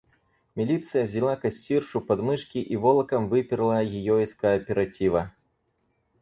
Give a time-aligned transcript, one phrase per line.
[0.55, 5.31] Милиция взяла кассиршу под мышки и волоком выперла её из кооператива.